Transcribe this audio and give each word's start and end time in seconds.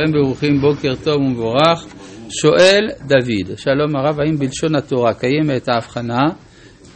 הם 0.00 0.12
ברוכים, 0.12 0.60
בוקר 0.60 0.94
טוב 1.04 1.20
ומבורך. 1.20 1.86
שואל 2.30 2.88
דוד, 3.00 3.56
שלום 3.58 3.96
הרב, 3.96 4.20
האם 4.20 4.38
בלשון 4.38 4.74
התורה 4.74 5.14
קיימת 5.14 5.68
ההבחנה 5.68 6.20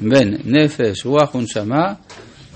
בין 0.01 0.37
נפש, 0.45 1.07
רוח 1.07 1.35
ונשמה, 1.35 1.93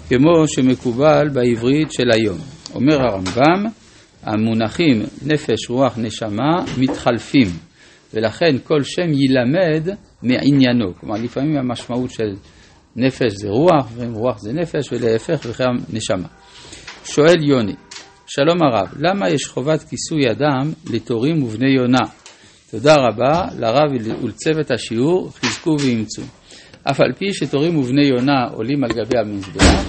כמו 0.08 0.48
שמקובל 0.48 1.28
בעברית 1.32 1.92
של 1.92 2.10
היום? 2.12 2.38
אומר 2.74 2.94
הרמב"ם, 3.02 3.66
המונחים 4.22 5.02
נפש, 5.26 5.70
רוח, 5.70 5.98
נשמה 5.98 6.64
מתחלפים, 6.78 7.48
ולכן 8.14 8.56
כל 8.64 8.82
שם 8.82 9.12
יילמד 9.12 9.88
מעניינו. 10.22 10.94
כלומר, 11.00 11.16
לפעמים 11.22 11.56
המשמעות 11.56 12.10
של 12.10 12.32
נפש 12.96 13.32
זה 13.32 13.48
רוח, 13.48 13.88
ורוח 13.96 14.38
זה 14.38 14.52
נפש, 14.52 14.92
ולהפך 14.92 15.40
וכן 15.46 15.64
נשמה. 15.92 16.28
שואל 17.04 17.44
יוני, 17.44 17.74
שלום 18.34 18.62
הרב, 18.62 18.88
למה 18.98 19.30
יש 19.30 19.44
חובת 19.46 19.82
כיסוי 19.82 20.30
אדם 20.30 20.72
לתורים 20.90 21.42
ובני 21.42 21.70
יונה? 21.76 21.98
תודה 22.70 22.94
רבה 22.94 23.44
לרב 23.58 23.90
ולצוות 24.22 24.70
השיעור, 24.70 25.30
חזקו 25.32 25.76
ואימצו. 25.80 26.22
אף 26.90 27.00
על 27.00 27.12
פי 27.18 27.32
שתורים 27.32 27.76
ובני 27.76 28.04
יונה 28.04 28.44
עולים 28.52 28.84
על 28.84 28.90
גבי 28.90 29.18
המזבח, 29.18 29.84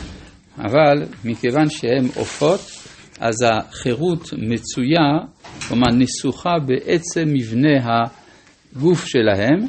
אבל 0.57 1.03
מכיוון 1.25 1.69
שהם 1.69 2.05
עופות, 2.15 2.59
אז 3.19 3.35
החירות 3.45 4.29
מצויה, 4.33 5.19
כלומר 5.67 5.87
נסוכה 5.97 6.53
בעצם 6.65 7.23
מבנה 7.33 8.03
הגוף 8.75 9.05
שלהם, 9.05 9.67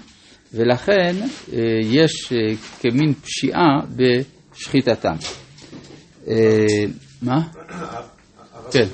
ולכן 0.54 1.14
אה, 1.52 1.58
יש 1.82 2.32
אה, 2.32 2.56
כמין 2.80 3.14
פשיעה 3.14 3.80
בשחיטתם. 3.96 5.16
אה, 6.28 6.84
מה? 7.22 7.63
כן. 8.74 8.87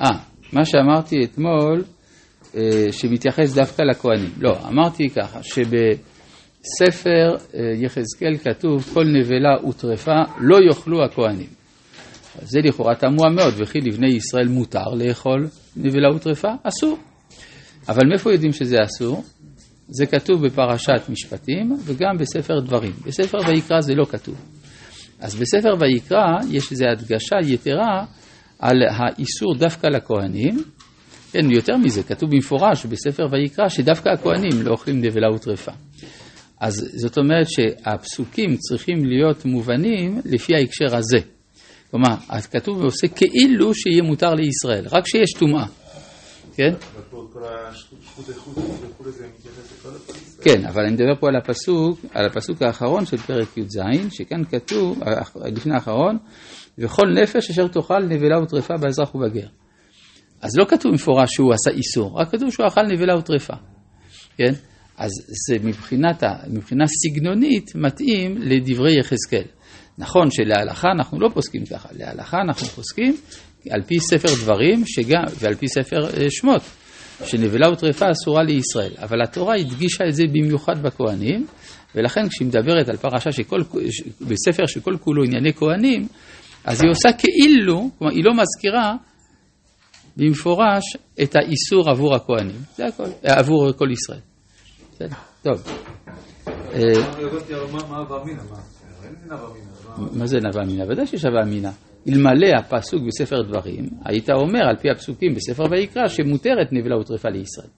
אה, 0.00 0.10
מה 0.52 0.64
שאמרתי 0.64 1.24
אתמול, 1.24 1.84
אה, 2.54 2.86
שמתייחס 2.92 3.54
דווקא 3.54 3.82
לכהנים. 3.82 4.30
לא, 4.38 4.68
אמרתי 4.68 5.08
ככה, 5.08 5.40
שבספר 5.42 7.36
אה, 7.54 7.60
יחזקאל 7.76 8.36
כתוב 8.44 8.90
כל 8.94 9.04
נבלה 9.04 9.68
וטרפה 9.68 10.22
לא 10.40 10.58
יאכלו 10.68 11.04
הכהנים. 11.04 11.48
זה 12.42 12.60
לכאורה 12.64 12.94
תמוה 12.94 13.30
מאוד, 13.30 13.54
וכי 13.56 13.78
לבני 13.80 14.08
ישראל 14.08 14.48
מותר 14.48 14.88
לאכול 14.94 15.46
נבלה 15.76 16.14
וטרפה? 16.16 16.48
אסור. 16.62 16.98
אבל 17.88 18.02
מאיפה 18.08 18.32
יודעים 18.32 18.52
שזה 18.52 18.76
אסור? 18.84 19.24
זה 19.90 20.06
כתוב 20.06 20.46
בפרשת 20.46 21.08
משפטים 21.08 21.76
וגם 21.84 22.18
בספר 22.18 22.60
דברים. 22.60 22.92
בספר 23.06 23.38
ויקרא 23.46 23.80
זה 23.80 23.94
לא 23.94 24.04
כתוב. 24.04 24.34
אז 25.20 25.34
בספר 25.34 25.74
ויקרא 25.80 26.38
יש 26.50 26.72
איזו 26.72 26.84
הדגשה 26.86 27.36
יתרה 27.44 28.04
על 28.58 28.76
האיסור 28.90 29.54
דווקא 29.58 29.86
לכהנים. 29.86 30.62
כן, 31.32 31.50
יותר 31.50 31.76
מזה, 31.76 32.02
כתוב 32.02 32.30
במפורש 32.30 32.86
בספר 32.86 33.26
ויקרא 33.32 33.68
שדווקא 33.68 34.08
הכהנים 34.08 34.62
לא 34.62 34.70
אוכלים 34.70 35.00
נבלה 35.00 35.30
וטרפה. 35.34 35.72
אז 36.60 36.90
זאת 36.94 37.18
אומרת 37.18 37.46
שהפסוקים 37.50 38.56
צריכים 38.56 39.04
להיות 39.04 39.44
מובנים 39.44 40.20
לפי 40.24 40.54
ההקשר 40.54 40.96
הזה. 40.96 41.18
כלומר, 41.90 42.14
כתוב 42.50 42.76
ועושה 42.76 43.08
כאילו 43.08 43.74
שיהיה 43.74 44.02
מותר 44.02 44.34
לישראל, 44.34 44.84
רק 44.92 45.06
שיש 45.06 45.32
טומאה. 45.38 45.66
כן? 46.54 46.70
כן, 50.42 50.64
אבל 50.64 50.82
אני 50.82 50.92
מדבר 50.92 51.14
פה 51.20 51.28
על 51.28 51.36
הפסוק, 51.36 52.00
על 52.14 52.26
הפסוק 52.26 52.62
האחרון 52.62 53.06
של 53.06 53.16
פרק 53.16 53.56
י"ז, 53.56 53.78
שכאן 54.10 54.44
כתוב, 54.44 54.98
לפני 55.44 55.74
האחרון, 55.74 56.18
וכל 56.78 57.06
נפש 57.22 57.50
אשר 57.50 57.68
תאכל 57.68 57.98
נבלה 58.08 58.42
וטרפה 58.42 58.74
באזרח 58.80 59.14
ובגר. 59.14 59.46
אז 60.40 60.58
לא 60.58 60.64
כתוב 60.64 60.92
מפורש 60.94 61.28
שהוא 61.32 61.52
עשה 61.52 61.70
איסור, 61.70 62.20
רק 62.20 62.30
כתוב 62.32 62.50
שהוא 62.50 62.66
אכל 62.66 62.82
נבלה 62.82 63.18
וטרפה. 63.18 63.54
כן? 64.36 64.52
אז 64.96 65.10
זה 65.48 65.56
מבחינת, 65.64 66.22
מבחינה 66.50 66.84
סגנונית 66.86 67.74
מתאים 67.74 68.38
לדברי 68.38 68.98
יחזקאל. 68.98 69.44
נכון 69.98 70.30
שלהלכה 70.30 70.88
אנחנו 70.88 71.20
לא 71.20 71.28
פוסקים 71.34 71.64
ככה, 71.66 71.88
להלכה 71.92 72.40
אנחנו 72.40 72.66
פוסקים 72.66 73.16
על 73.70 73.82
פי 73.82 74.00
ספר 74.00 74.28
דברים 74.42 74.82
שגם, 74.86 75.24
ועל 75.38 75.54
פי 75.54 75.68
ספר 75.68 76.06
אה, 76.06 76.30
שמות, 76.30 76.62
שנבלה 77.24 77.72
וטרפה 77.72 78.06
אסורה 78.10 78.42
לישראל. 78.42 78.92
אבל 78.98 79.22
התורה 79.22 79.54
הדגישה 79.54 80.04
את 80.08 80.14
זה 80.14 80.24
במיוחד 80.32 80.82
בכהנים, 80.82 81.46
ולכן 81.94 82.28
כשהיא 82.28 82.48
מדברת 82.48 82.88
על 82.88 82.96
פרשה 82.96 83.32
שכל, 83.32 83.60
בספר 84.20 84.66
שכל 84.66 84.96
כולו 85.00 85.24
ענייני 85.24 85.52
כהנים, 85.52 86.06
אז 86.64 86.82
היא 86.82 86.90
עושה 86.90 87.08
כאילו, 87.18 87.90
כלומר 87.98 88.12
היא 88.14 88.24
לא 88.24 88.32
מזכירה 88.32 88.94
במפורש 90.16 90.96
את 91.22 91.36
האיסור 91.36 91.90
עבור 91.90 92.14
הכהנים, 92.14 92.60
זה 92.76 92.86
הכל, 92.86 93.04
אה, 93.04 93.38
עבור 93.38 93.72
כל 93.72 93.88
ישראל. 93.92 94.20
בסדר, 94.92 95.16
טוב. 95.42 95.62
מה 100.12 100.26
זה 100.26 100.38
נבע 100.38 100.64
מינה? 100.66 100.84
ודאי 100.88 101.06
שיש 101.06 101.24
נבע 101.24 101.44
מינה. 101.44 101.70
אלמלא 102.08 102.48
הפסוק 102.58 103.02
בספר 103.06 103.42
דברים, 103.42 103.84
היית 104.04 104.30
אומר 104.30 104.60
על 104.68 104.76
פי 104.76 104.90
הפסוקים 104.90 105.34
בספר 105.34 105.64
ויקרא 105.70 106.08
שמותרת 106.08 106.72
נבלה 106.72 106.98
וטרפה 106.98 107.28
לישראל. 107.28 107.68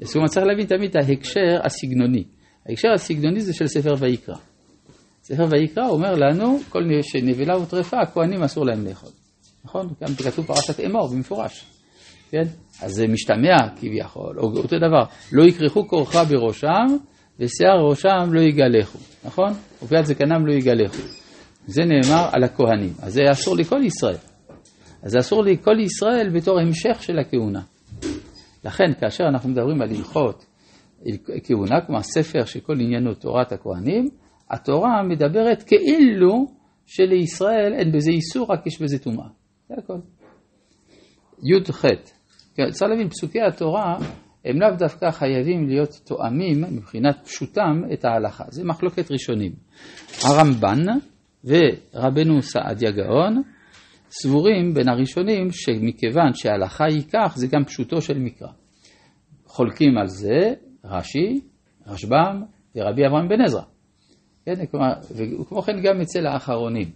זאת 0.00 0.16
אומרת, 0.16 0.30
צריך 0.30 0.46
להבין 0.46 0.66
תמיד 0.66 0.90
את 0.90 0.96
ההקשר 0.96 1.60
הסגנוני. 1.64 2.24
ההקשר 2.68 2.88
הסגנוני 2.94 3.40
זה 3.40 3.54
של 3.54 3.66
ספר 3.66 3.94
ויקרא. 3.98 4.34
ספר 5.22 5.44
ויקרא 5.50 5.88
אומר 5.88 6.14
לנו, 6.14 6.58
כל 6.68 6.82
שנבלה 7.02 7.58
וטרפה, 7.58 7.96
הכהנים 8.00 8.42
אסור 8.42 8.66
להם 8.66 8.86
לאכול. 8.86 9.10
נכון? 9.64 9.86
גם 10.02 10.14
כתוב 10.14 10.46
פרשת 10.46 10.80
אמור 10.80 11.08
במפורש. 11.08 11.64
כן? 12.30 12.42
אז 12.82 12.92
זה 12.92 13.06
משתמע 13.08 13.68
כביכול, 13.76 14.38
או 14.38 14.44
אותו 14.44 14.78
דבר, 14.78 15.04
לא 15.32 15.44
יכרכו 15.48 15.88
כורחה 15.88 16.24
בראשם, 16.24 16.86
ושיער 17.40 17.80
ראשם 17.88 18.32
לא 18.32 18.40
יגלחו, 18.40 18.98
נכון? 19.24 19.52
ופיית 19.82 20.06
זקנם 20.06 20.46
לא 20.46 20.52
יגלחו. 20.52 21.23
זה 21.66 21.82
נאמר 21.84 22.28
על 22.32 22.44
הכהנים, 22.44 22.92
אז 23.02 23.12
זה 23.12 23.20
אסור 23.30 23.56
לכל 23.56 23.80
ישראל. 23.84 24.16
אז 25.02 25.12
זה 25.12 25.18
אסור 25.18 25.42
לכל 25.44 25.80
ישראל 25.80 26.30
בתור 26.34 26.60
המשך 26.60 27.02
של 27.02 27.18
הכהונה. 27.18 27.60
לכן, 28.64 28.94
כאשר 29.00 29.24
אנחנו 29.24 29.48
מדברים 29.48 29.82
על 29.82 29.88
הלכות 29.90 30.44
כהונה, 31.44 31.80
כלומר 31.86 32.02
ספר 32.02 32.44
שכל 32.44 32.80
עניינו 32.80 33.14
תורת 33.14 33.52
הכהנים, 33.52 34.08
התורה 34.50 35.02
מדברת 35.02 35.62
כאילו 35.62 36.46
שלישראל 36.86 37.72
אין 37.78 37.92
בזה 37.92 38.10
איסור, 38.10 38.52
רק 38.52 38.66
יש 38.66 38.82
בזה 38.82 38.98
טומאה. 38.98 39.28
זה 39.68 39.74
הכל. 39.78 39.98
י"ח, 41.42 41.84
כן, 42.54 42.70
צריך 42.70 42.90
להבין, 42.90 43.08
פסוקי 43.08 43.42
התורה 43.42 43.96
הם 44.44 44.60
לאו 44.60 44.76
דווקא 44.78 45.10
חייבים 45.10 45.68
להיות 45.68 45.90
תואמים 46.04 46.62
מבחינת 46.70 47.16
פשוטם 47.24 47.82
את 47.92 48.04
ההלכה. 48.04 48.44
זה 48.48 48.64
מחלוקת 48.64 49.10
ראשונים. 49.10 49.52
הרמב"ן 50.24 50.84
ורבנו 51.44 52.42
סעדיה 52.42 52.90
גאון 52.90 53.42
סבורים 54.10 54.74
בין 54.74 54.88
הראשונים 54.88 55.48
שמכיוון 55.50 56.34
שההלכה 56.34 56.84
היא 56.84 57.02
כך, 57.12 57.36
זה 57.36 57.46
גם 57.46 57.64
פשוטו 57.64 58.00
של 58.00 58.18
מקרא. 58.18 58.48
חולקים 59.46 59.98
על 59.98 60.06
זה 60.06 60.54
רש"י, 60.84 61.40
רשב"ם 61.86 62.42
ורבי 62.76 63.06
אברהם 63.06 63.28
בן 63.28 63.40
עזרא. 63.40 63.62
כן, 64.46 64.66
כלומר, 64.66 64.92
וכמו 65.40 65.62
כן 65.62 65.82
גם 65.82 66.00
אצל 66.00 66.26
האחרונים. 66.26 66.90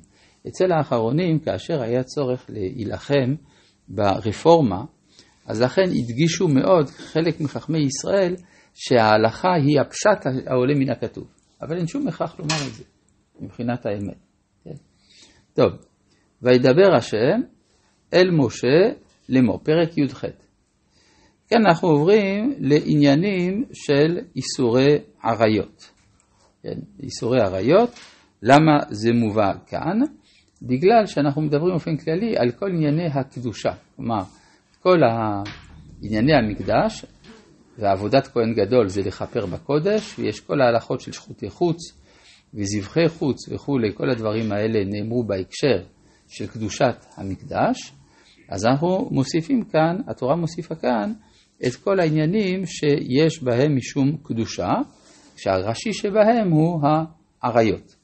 אצל 0.49 0.73
האחרונים, 0.73 1.39
כאשר 1.39 1.83
היה 1.83 2.03
צורך 2.03 2.47
להילחם 2.49 3.35
ברפורמה, 3.89 4.85
אז 5.47 5.63
לכן 5.63 5.83
הדגישו 5.83 6.49
מאוד 6.49 6.87
חלק 6.89 7.41
מחכמי 7.41 7.79
ישראל 7.79 8.35
שההלכה 8.75 9.55
היא 9.55 9.81
הפשט 9.81 10.27
העולה 10.47 10.75
מן 10.75 10.91
הכתוב. 10.91 11.25
אבל 11.63 11.77
אין 11.77 11.87
שום 11.87 12.09
הכרח 12.09 12.39
לומר 12.39 12.69
את 12.69 12.75
זה 12.75 12.85
מבחינת 13.41 13.87
האמת. 13.87 14.28
כן? 15.59 15.63
טוב, 15.63 15.73
וידבר 16.43 16.95
השם 16.97 17.41
אל 18.15 18.31
משה 18.31 18.93
לאמור, 19.29 19.59
פרק 19.59 19.99
י"ח. 19.99 20.25
כאן 21.49 21.67
אנחנו 21.67 21.89
עוברים 21.89 22.55
לעניינים 22.59 23.65
של 23.73 24.19
איסורי 24.37 24.99
עריות. 25.23 25.91
כן, 26.63 26.79
איסורי 27.03 27.41
עריות, 27.41 27.91
למה 28.43 28.79
זה 28.91 29.13
מובא 29.13 29.53
כאן? 29.67 30.01
בגלל 30.63 31.07
שאנחנו 31.07 31.43
מדברים 31.43 31.71
באופן 31.71 31.97
כללי 31.97 32.37
על 32.37 32.51
כל 32.51 32.67
ענייני 32.71 33.07
הקדושה. 33.07 33.73
כלומר, 33.97 34.23
כל 34.83 34.99
ענייני 36.03 36.33
המקדש, 36.35 37.05
ועבודת 37.79 38.27
כהן 38.27 38.55
גדול 38.55 38.89
זה 38.89 39.03
לכפר 39.03 39.47
בקודש, 39.47 40.19
ויש 40.19 40.41
כל 40.41 40.61
ההלכות 40.61 41.01
של 41.01 41.13
שחוטי 41.13 41.51
חוץ 41.51 41.77
וזבחי 42.55 43.09
חוץ 43.09 43.49
וכולי, 43.49 43.95
כל 43.95 44.11
הדברים 44.11 44.53
האלה 44.53 44.85
נאמרו 44.85 45.25
בהקשר 45.25 45.85
של 46.29 46.47
קדושת 46.47 46.97
המקדש, 47.17 47.93
אז 48.49 48.67
אנחנו 48.67 49.09
מוסיפים 49.11 49.65
כאן, 49.65 49.97
התורה 50.09 50.37
מוסיפה 50.37 50.75
כאן, 50.75 51.13
את 51.67 51.75
כל 51.75 52.01
העניינים 52.01 52.67
שיש 52.67 53.43
בהם 53.43 53.77
משום 53.77 54.17
קדושה, 54.23 54.73
שהראשי 55.37 55.93
שבהם 55.93 56.51
הוא 56.51 56.81
העריות. 57.43 57.97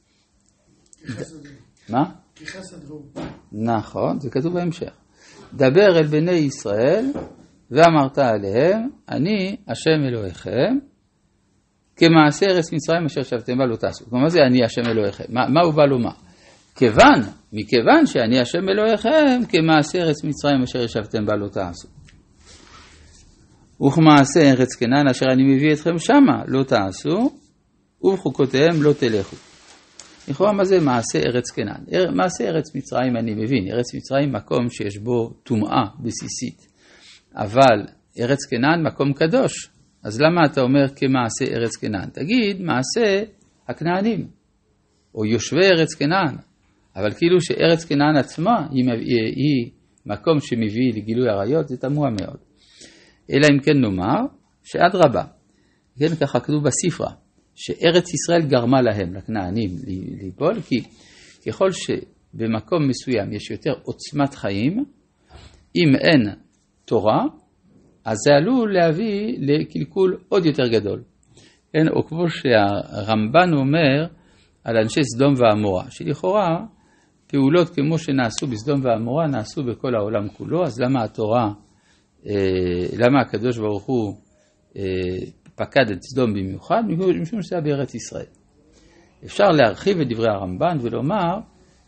מה? 1.89 2.03
נכון, 3.53 4.21
זה 4.21 4.31
כתוב 4.31 4.55
בהמשך. 4.55 4.93
דבר 5.55 5.99
אל 5.99 6.07
בני 6.07 6.33
ישראל 6.33 7.13
ואמרת 7.71 8.19
עליהם, 8.19 8.89
אני 9.09 9.57
השם 9.69 10.05
אלוהיכם, 10.09 10.79
כמעשה 11.97 12.47
ארץ 12.47 12.73
מצרים 12.73 13.05
אשר 13.07 13.23
שבתם 13.23 13.59
בה 13.59 13.67
לא 13.67 13.77
תעשו. 13.77 14.05
כלומר, 14.05 14.25
מה 14.25 14.31
זה 14.31 14.43
אני 14.43 14.65
השם 14.65 14.83
אלוהיכם? 14.87 15.25
מה, 15.29 15.49
מה 15.49 15.61
הוא 15.61 15.75
בא 15.75 15.85
לומר? 15.85 16.11
כיוון, 16.75 17.21
מכיוון 17.53 18.07
שאני 18.07 18.41
השם 18.41 18.69
אלוהיכם, 18.69 19.41
כמעשה 19.49 19.99
ארץ 19.99 20.25
מצרים 20.25 20.63
אשר 20.63 20.83
ישבתם 20.83 21.27
בה 21.27 21.37
לא 21.37 21.49
תעשו. 21.49 21.89
וכמעשה 23.87 24.41
ארץ 24.41 24.75
כנען 24.75 25.09
אשר 25.09 25.27
אני 25.33 25.55
מביא 25.55 25.73
אתכם 25.73 25.99
שמה 25.99 26.43
לא 26.49 26.63
תעשו, 26.63 27.31
ובחוקותיהם 28.03 28.83
לא 28.83 28.93
תלכו. 28.93 29.37
לכאורה 30.29 30.53
מה 30.53 30.65
זה 30.65 30.81
מעשה 30.81 31.19
ארץ 31.19 31.51
כנען? 31.51 32.15
מעשה 32.17 32.45
ארץ 32.45 32.75
מצרים 32.75 33.17
אני 33.17 33.35
מבין, 33.35 33.69
ארץ 33.73 33.95
מצרים 33.95 34.33
מקום 34.33 34.71
שיש 34.71 34.99
בו 34.99 35.31
טומאה 35.43 35.85
בסיסית, 36.01 36.67
אבל 37.37 37.87
ארץ 38.21 38.39
כנען 38.51 38.87
מקום 38.87 39.13
קדוש, 39.13 39.69
אז 40.05 40.21
למה 40.21 40.41
אתה 40.53 40.61
אומר 40.61 40.89
כמעשה 40.97 41.45
ארץ 41.45 41.77
כנען? 41.77 42.11
תגיד 42.11 42.63
מעשה 42.63 43.23
הכנענים, 43.69 44.29
או 45.15 45.25
יושבי 45.25 45.67
ארץ 45.67 45.95
כנען, 45.95 46.37
אבל 46.97 47.13
כאילו 47.13 47.41
שארץ 47.41 47.85
כנען 47.85 48.17
עצמה 48.17 48.67
היא, 48.71 48.85
היא, 49.37 49.71
מקום 50.07 50.41
שמביא 50.41 50.93
לגילוי 50.95 51.29
עריות, 51.29 51.69
זה 51.69 51.77
תמוה 51.77 52.11
מאוד. 52.11 52.39
אלא 53.33 53.47
אם 53.53 53.61
כן 53.61 53.81
נאמר 53.81 54.21
שאדרבה, 54.65 55.25
כן 55.99 56.15
ככה 56.21 56.41
כתוב 56.41 56.65
בספרה, 56.65 57.11
שארץ 57.55 58.15
ישראל 58.15 58.43
גרמה 58.49 58.83
להם, 58.83 59.15
לכנענים, 59.15 59.71
ליפול, 60.23 60.61
כי 60.61 60.77
ככל 61.47 61.69
שבמקום 61.71 62.89
מסוים 62.89 63.33
יש 63.33 63.51
יותר 63.51 63.73
עוצמת 63.83 64.35
חיים, 64.35 64.85
אם 65.77 65.97
אין 65.97 66.35
תורה, 66.85 67.25
אז 68.05 68.17
זה 68.27 68.35
עלול 68.35 68.75
להביא 68.75 69.37
לקלקול 69.39 70.19
עוד 70.29 70.47
יותר 70.47 70.69
גדול. 70.69 71.03
כן, 71.73 71.89
או 71.89 72.07
כמו 72.07 72.31
שהרמב"ן 72.31 73.53
אומר 73.53 74.07
על 74.65 74.77
אנשי 74.77 75.01
סדום 75.05 75.35
ועמורה, 75.37 75.91
שלכאורה 75.91 76.65
פעולות 77.27 77.71
כמו 77.71 77.99
שנעשו 77.99 78.47
בסדום 78.47 78.81
ועמורה 78.85 79.27
נעשו 79.27 79.65
בכל 79.65 79.95
העולם 79.95 80.29
כולו, 80.29 80.65
אז 80.65 80.81
למה 80.81 81.05
התורה, 81.05 81.53
אה, 82.27 82.87
למה 82.99 83.21
הקדוש 83.21 83.59
ברוך 83.59 83.85
הוא 83.85 84.15
אה, 84.77 84.83
פקד 85.55 85.91
את 85.93 86.03
סדום 86.03 86.35
במיוחד? 86.35 86.83
משום 87.21 87.43
שזה 87.43 87.57
היה 87.57 87.65
בארץ 87.65 87.95
ישראל. 87.95 88.27
אפשר 89.25 89.45
להרחיב 89.45 90.01
את 90.01 90.09
דברי 90.09 90.29
הרמב"ן 90.29 90.77
ולומר 90.81 91.39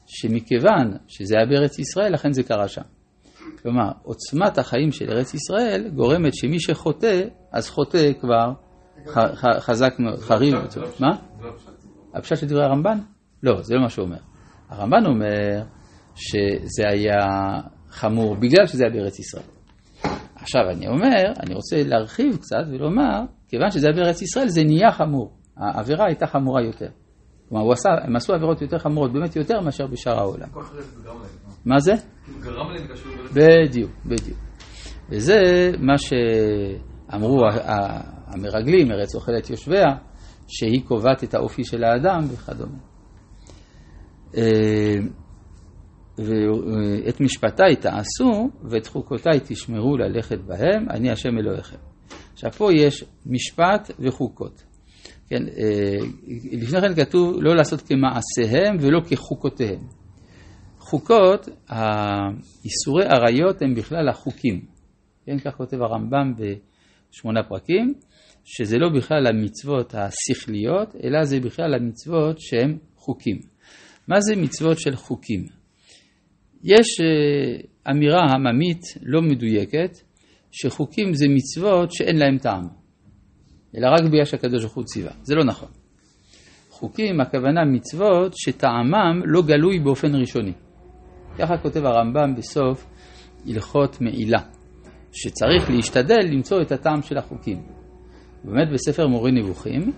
שמכיוון 0.06 0.96
שזה 1.08 1.34
היה 1.36 1.46
בארץ 1.46 1.78
ישראל, 1.78 2.12
לכן 2.12 2.32
זה 2.32 2.42
קרה 2.42 2.68
שם. 2.68 2.95
כלומר, 3.66 3.90
עוצמת 4.02 4.58
החיים 4.58 4.92
של 4.92 5.10
ארץ 5.10 5.34
ישראל 5.34 5.90
גורמת 5.94 6.34
שמי 6.34 6.60
שחוטא, 6.60 7.22
אז 7.52 7.70
חוטא 7.70 8.12
כבר 8.20 8.52
חזק 9.58 9.94
מאוד, 9.98 10.18
חריב. 10.18 10.54
מה? 11.00 11.10
הפשט 12.14 12.36
של 12.36 12.46
דברי 12.46 12.64
הרמב"ן? 12.64 12.98
לא, 13.42 13.62
זה 13.62 13.74
לא 13.74 13.82
מה 13.82 13.88
שהוא 13.88 14.04
אומר. 14.04 14.16
הרמב"ן 14.68 15.06
אומר 15.06 15.62
שזה 16.14 16.82
היה 16.88 17.16
חמור 17.90 18.34
בגלל 18.34 18.66
שזה 18.66 18.84
היה 18.84 18.94
בארץ 18.94 19.18
ישראל. 19.18 19.44
עכשיו 20.34 20.60
אני 20.70 20.88
אומר, 20.88 21.32
אני 21.42 21.54
רוצה 21.54 21.76
להרחיב 21.84 22.36
קצת 22.36 22.64
ולומר, 22.70 23.20
כיוון 23.48 23.70
שזה 23.70 23.86
היה 23.86 23.96
בארץ 23.96 24.22
ישראל 24.22 24.48
זה 24.48 24.62
נהיה 24.64 24.92
חמור. 24.92 25.32
העבירה 25.56 26.06
הייתה 26.06 26.26
חמורה 26.26 26.62
יותר. 26.62 26.88
כלומר, 27.48 27.72
עשה, 27.72 27.88
הם 28.02 28.16
עשו 28.16 28.34
עבירות 28.34 28.62
יותר 28.62 28.78
חמורות, 28.78 29.12
באמת 29.12 29.36
יותר 29.36 29.60
מאשר 29.60 29.86
בשאר 29.86 30.18
העולם. 30.18 30.48
מה 31.66 31.78
זה? 31.80 31.92
בדיוק, 33.34 33.90
בדיוק. 34.06 34.38
וזה 35.10 35.36
מה 35.78 35.94
שאמרו 35.98 37.40
המרגלים, 38.26 38.92
ארץ 38.92 39.14
אוכלת 39.14 39.50
יושביה, 39.50 39.86
שהיא 40.48 40.82
קובעת 40.84 41.24
את 41.24 41.34
האופי 41.34 41.64
של 41.64 41.84
האדם 41.84 42.20
וכדומה. 42.32 42.78
אה, 44.36 44.96
ואת 46.18 47.20
משפטיי 47.20 47.76
תעשו 47.76 48.50
ואת 48.70 48.86
חוקותיי 48.86 49.40
תשמרו 49.44 49.96
ללכת 49.96 50.38
בהם, 50.38 50.90
אני 50.90 51.10
השם 51.10 51.38
אלוהיכם. 51.38 51.76
עכשיו 52.32 52.52
פה 52.52 52.72
יש 52.72 53.04
משפט 53.26 53.90
וחוקות. 53.98 54.62
כן, 55.28 55.42
אה, 55.48 56.06
לפני 56.52 56.80
כן 56.80 56.94
כתוב 56.94 57.36
לא 57.40 57.56
לעשות 57.56 57.80
כמעשיהם 57.80 58.76
ולא 58.80 59.00
כחוקותיהם. 59.10 59.80
חוקות, 60.86 61.48
איסורי 62.64 63.04
עריות 63.04 63.62
הם 63.62 63.74
בכלל 63.74 64.08
החוקים. 64.08 64.60
כן, 65.26 65.38
כך 65.38 65.54
כותב 65.56 65.82
הרמב"ם 65.82 66.32
בשמונה 66.36 67.42
פרקים, 67.42 67.94
שזה 68.44 68.78
לא 68.78 68.88
בכלל 68.88 69.26
המצוות 69.26 69.94
השכליות, 69.94 70.96
אלא 71.04 71.24
זה 71.24 71.40
בכלל 71.40 71.74
המצוות 71.74 72.40
שהן 72.40 72.78
חוקים. 72.96 73.38
מה 74.08 74.20
זה 74.20 74.36
מצוות 74.36 74.80
של 74.80 74.96
חוקים? 74.96 75.46
יש 76.64 77.00
אה, 77.00 77.90
אמירה 77.90 78.20
עממית 78.34 78.82
לא 79.02 79.22
מדויקת, 79.22 79.98
שחוקים 80.52 81.14
זה 81.14 81.26
מצוות 81.28 81.92
שאין 81.92 82.16
להם 82.16 82.38
טעם, 82.38 82.68
אלא 83.76 83.88
רק 83.88 84.02
בגלל 84.12 84.24
שהקדוש 84.24 84.62
ברוך 84.62 84.74
הוא 84.74 84.84
ציווה. 84.84 85.12
זה 85.22 85.34
לא 85.34 85.44
נכון. 85.44 85.68
חוקים, 86.70 87.20
הכוונה 87.20 87.64
מצוות 87.64 88.32
שטעמם 88.36 89.22
לא 89.24 89.42
גלוי 89.42 89.78
באופן 89.78 90.14
ראשוני. 90.14 90.52
ככה 91.38 91.56
כותב 91.56 91.84
הרמב"ם 91.84 92.34
בסוף 92.36 92.86
הלכות 93.46 94.00
מעילה, 94.00 94.40
שצריך 95.12 95.70
להשתדל 95.70 96.20
למצוא 96.32 96.62
את 96.62 96.72
הטעם 96.72 97.02
של 97.02 97.18
החוקים. 97.18 97.62
באמת 98.44 98.68
בספר 98.72 99.06
מורה 99.06 99.30
נבוכים, 99.30 99.92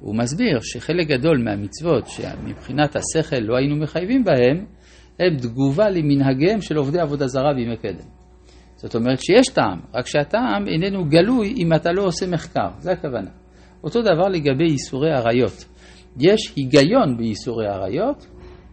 הוא 0.00 0.16
מסביר 0.16 0.58
שחלק 0.60 1.06
גדול 1.06 1.42
מהמצוות 1.44 2.06
שמבחינת 2.06 2.96
השכל 2.96 3.40
לא 3.40 3.56
היינו 3.56 3.76
מחייבים 3.76 4.24
בהם, 4.24 4.64
הם 5.18 5.36
תגובה 5.36 5.90
למנהגיהם 5.90 6.60
של 6.60 6.76
עובדי 6.76 7.00
עבודה 7.00 7.26
זרה 7.26 7.54
בימי 7.54 7.76
קדם. 7.76 8.08
זאת 8.76 8.94
אומרת 8.94 9.20
שיש 9.20 9.48
טעם, 9.48 9.80
רק 9.94 10.06
שהטעם 10.06 10.68
איננו 10.68 11.04
גלוי 11.04 11.54
אם 11.56 11.74
אתה 11.74 11.92
לא 11.92 12.02
עושה 12.02 12.26
מחקר, 12.26 12.68
זה 12.78 12.92
הכוונה. 12.92 13.30
אותו 13.84 14.02
דבר 14.02 14.28
לגבי 14.28 14.64
איסורי 14.64 15.12
עריות. 15.12 15.64
יש 16.20 16.52
היגיון 16.56 17.16
באיסורי 17.16 17.66
עריות, 17.66 18.26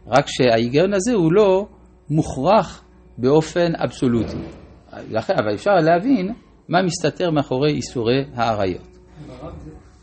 רק 0.07 0.25
שההיגיון 0.27 0.93
הזה 0.93 1.13
הוא 1.13 1.33
לא 1.33 1.67
מוכרח 2.09 2.83
באופן 3.17 3.71
אבסולוטי. 3.75 4.37
לכן, 5.09 5.33
אבל 5.37 5.55
אפשר 5.55 5.71
להבין 5.71 6.33
מה 6.69 6.81
מסתתר 6.81 7.31
מאחורי 7.31 7.71
איסורי 7.73 8.23
העריות. 8.35 8.87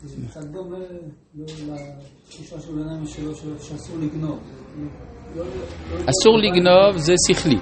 זה 0.03 0.27
קצת 0.27 0.43
דומה 0.43 0.77
לתחושה 1.35 2.59
של 2.59 2.73
בן 2.73 3.05
שאסור 3.59 3.97
לגנוב. 3.97 4.39
אסור 6.09 6.37
לגנוב 6.37 6.97
זה 6.97 7.13
שכלי. 7.27 7.55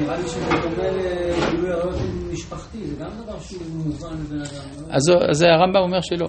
נראה 0.00 0.16
לי 0.16 0.28
שזה 0.28 0.46
דומה 0.62 0.90
לגילוי 0.90 1.72
עריות 1.72 1.96
משפחתי, 2.32 2.86
זה 2.86 3.04
גם 3.04 3.10
דבר 3.22 3.38
שהוא 3.40 3.62
מובן 3.74 4.12
לבן 4.12 4.40
אדם. 4.40 4.90
אז 5.30 5.42
הרמב"ם 5.42 5.80
אומר 5.82 6.00
שלא. 6.00 6.28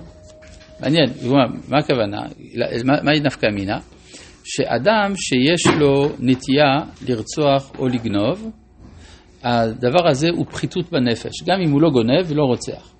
מעניין, 0.80 1.10
מה 1.68 1.77
הכוונה? 1.80 2.22
מהי 3.04 3.20
נפקא 3.20 3.48
מינה? 3.48 3.80
שאדם 4.46 5.14
שיש 5.16 5.68
לו 5.80 6.10
נטייה 6.20 6.74
לרצוח 7.08 7.72
או 7.80 7.88
לגנוב, 7.88 8.52
הדבר 9.44 10.10
הזה 10.10 10.28
הוא 10.36 10.46
פחיתות 10.46 10.92
בנפש, 10.92 11.44
גם 11.46 11.62
אם 11.66 11.72
הוא 11.72 11.82
לא 11.82 11.90
גונב 11.90 12.25
ולא 12.28 12.44
רוצח. 12.44 12.94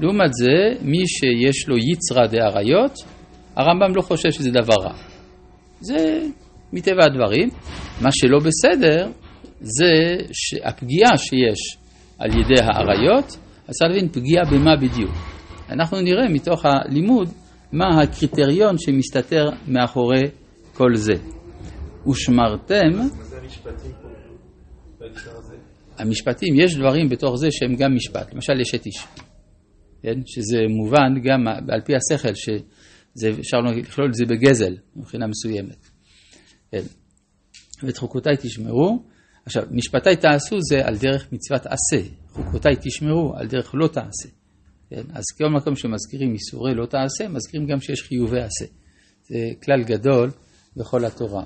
לעומת 0.00 0.32
זה, 0.32 0.82
מי 0.82 1.06
שיש 1.06 1.68
לו 1.68 1.76
יצרא 1.76 2.26
דאריות, 2.26 2.92
הרמב"ם 3.56 3.96
לא 3.96 4.02
חושב 4.02 4.30
שזה 4.30 4.50
דבר 4.50 4.74
רע. 4.82 4.94
זה 5.80 6.20
מטבע 6.72 7.04
הדברים. 7.04 7.48
מה 8.00 8.08
שלא 8.12 8.38
בסדר, 8.38 9.10
זה 9.60 9.92
הפגיעה 10.64 11.18
שיש 11.18 11.76
על 12.18 12.30
ידי 12.30 12.62
האריות, 12.62 13.36
אז 13.68 13.74
צריך 13.74 13.90
להבין 13.90 14.08
פגיעה 14.08 14.44
במה 14.44 14.76
בדיוק. 14.76 15.10
אנחנו 15.70 16.00
נראה 16.00 16.28
מתוך 16.28 16.64
הלימוד 16.64 17.28
מה 17.72 18.02
הקריטריון 18.02 18.78
שמסתתר 18.78 19.44
מאחורי 19.68 20.22
כל 20.78 20.96
זה. 20.96 21.14
ושמרתם... 22.10 23.08
המשפטים, 25.98 26.60
יש 26.60 26.76
דברים 26.76 27.08
בתוך 27.08 27.36
זה 27.36 27.48
שהם 27.50 27.76
גם 27.76 27.94
משפט. 27.94 28.34
למשל, 28.34 28.60
יש 28.60 28.74
את 28.74 28.86
איש. 28.86 29.06
כן? 30.02 30.20
שזה 30.26 30.58
מובן 30.68 31.20
גם 31.24 31.46
על 31.68 31.80
פי 31.84 31.92
השכל, 31.96 32.34
שאפשר 32.34 33.56
לכלול 33.58 34.08
את 34.08 34.14
זה 34.14 34.24
בגזל 34.26 34.76
מבחינה 34.96 35.26
מסוימת. 35.26 35.86
כן. 36.70 36.82
ואת 37.82 37.96
חוקותיי 37.96 38.34
תשמרו. 38.42 39.02
עכשיו, 39.46 39.62
משפטיי 39.70 40.16
תעשו 40.16 40.56
זה 40.70 40.86
על 40.86 40.96
דרך 40.96 41.32
מצוות 41.32 41.66
עשה, 41.66 42.08
חוקותיי 42.28 42.74
תשמרו 42.80 43.34
על 43.36 43.46
דרך 43.46 43.70
לא 43.74 43.88
תעשה. 43.88 44.28
כן? 44.90 45.02
אז 45.12 45.24
כל 45.38 45.48
מקום 45.48 45.76
שמזכירים 45.76 46.32
איסורי 46.32 46.74
לא 46.74 46.86
תעשה, 46.86 47.28
מזכירים 47.28 47.66
גם 47.66 47.80
שיש 47.80 48.02
חיובי 48.02 48.40
עשה. 48.40 48.64
זה 49.22 49.38
כלל 49.64 49.82
גדול 49.84 50.30
בכל 50.78 51.04
התורה. 51.04 51.42